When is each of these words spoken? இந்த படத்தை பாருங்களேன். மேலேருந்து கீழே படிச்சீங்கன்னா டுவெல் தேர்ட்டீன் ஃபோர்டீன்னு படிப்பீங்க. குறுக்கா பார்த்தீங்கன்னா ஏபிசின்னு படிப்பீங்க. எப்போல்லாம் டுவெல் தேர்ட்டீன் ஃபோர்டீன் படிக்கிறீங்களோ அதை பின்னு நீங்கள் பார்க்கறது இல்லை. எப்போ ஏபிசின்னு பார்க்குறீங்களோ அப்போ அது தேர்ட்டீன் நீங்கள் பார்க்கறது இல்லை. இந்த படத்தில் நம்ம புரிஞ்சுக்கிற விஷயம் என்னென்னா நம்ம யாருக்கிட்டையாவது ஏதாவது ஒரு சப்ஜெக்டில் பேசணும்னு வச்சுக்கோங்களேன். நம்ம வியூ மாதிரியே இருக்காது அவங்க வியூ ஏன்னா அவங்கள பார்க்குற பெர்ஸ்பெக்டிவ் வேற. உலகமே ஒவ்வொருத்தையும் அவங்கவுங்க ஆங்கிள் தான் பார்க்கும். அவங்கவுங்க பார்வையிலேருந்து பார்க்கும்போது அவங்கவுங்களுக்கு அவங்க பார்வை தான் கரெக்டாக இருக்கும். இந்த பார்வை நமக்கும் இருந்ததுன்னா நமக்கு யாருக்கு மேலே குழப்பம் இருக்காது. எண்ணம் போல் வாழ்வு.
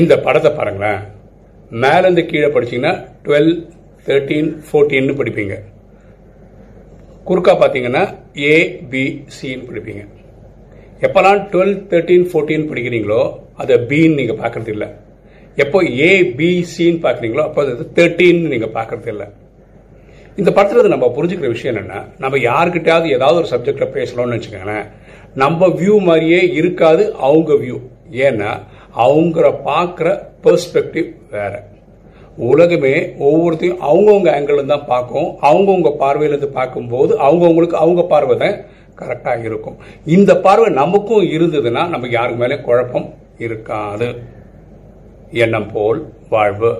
இந்த 0.00 0.14
படத்தை 0.24 0.50
பாருங்களேன். 0.54 1.00
மேலேருந்து 1.82 2.22
கீழே 2.30 2.48
படிச்சீங்கன்னா 2.54 2.92
டுவெல் 3.24 3.52
தேர்ட்டீன் 4.06 4.48
ஃபோர்டீன்னு 4.66 5.14
படிப்பீங்க. 5.20 5.54
குறுக்கா 7.28 7.52
பார்த்தீங்கன்னா 7.60 8.02
ஏபிசின்னு 8.54 9.68
படிப்பீங்க. 9.68 10.02
எப்போல்லாம் 11.06 11.40
டுவெல் 11.52 11.76
தேர்ட்டீன் 11.92 12.26
ஃபோர்டீன் 12.32 12.68
படிக்கிறீங்களோ 12.70 13.20
அதை 13.62 13.76
பின்னு 13.90 14.18
நீங்கள் 14.20 14.40
பார்க்கறது 14.42 14.72
இல்லை. 14.74 14.88
எப்போ 15.64 15.78
ஏபிசின்னு 16.10 17.00
பார்க்குறீங்களோ 17.06 17.44
அப்போ 17.48 17.62
அது 17.64 17.88
தேர்ட்டீன் 18.00 18.44
நீங்கள் 18.52 18.76
பார்க்கறது 18.78 19.10
இல்லை. 19.14 19.28
இந்த 20.40 20.50
படத்தில் 20.54 20.94
நம்ம 20.96 21.08
புரிஞ்சுக்கிற 21.16 21.48
விஷயம் 21.56 21.74
என்னென்னா 21.74 22.00
நம்ம 22.22 22.38
யாருக்கிட்டையாவது 22.50 23.16
ஏதாவது 23.16 23.40
ஒரு 23.42 23.50
சப்ஜெக்டில் 23.54 23.94
பேசணும்னு 23.96 24.36
வச்சுக்கோங்களேன். 24.36 24.86
நம்ம 25.42 25.68
வியூ 25.80 25.96
மாதிரியே 26.08 26.40
இருக்காது 26.60 27.04
அவங்க 27.26 27.52
வியூ 27.64 27.78
ஏன்னா 28.28 28.50
அவங்கள 28.96 29.46
பார்க்குற 29.68 30.08
பெர்ஸ்பெக்டிவ் 30.44 31.14
வேற. 31.30 31.52
உலகமே 32.36 32.94
ஒவ்வொருத்தையும் 33.26 33.82
அவங்கவுங்க 33.88 34.30
ஆங்கிள் 34.36 34.66
தான் 34.66 34.86
பார்க்கும். 34.86 35.28
அவங்கவுங்க 35.48 35.90
பார்வையிலேருந்து 36.02 36.50
பார்க்கும்போது 36.58 37.12
அவங்கவுங்களுக்கு 37.18 37.78
அவங்க 37.84 38.02
பார்வை 38.02 38.36
தான் 38.36 38.56
கரெக்டாக 39.00 39.42
இருக்கும். 39.42 39.76
இந்த 40.04 40.36
பார்வை 40.36 40.72
நமக்கும் 40.72 41.22
இருந்ததுன்னா 41.22 41.82
நமக்கு 41.88 42.10
யாருக்கு 42.10 42.42
மேலே 42.42 42.60
குழப்பம் 42.60 43.14
இருக்காது. 43.38 44.08
எண்ணம் 45.30 45.70
போல் 45.72 46.00
வாழ்வு. 46.28 46.74